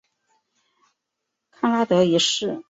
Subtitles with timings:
[1.51, 2.59] 康拉德一世。